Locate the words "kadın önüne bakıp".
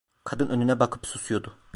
0.23-1.05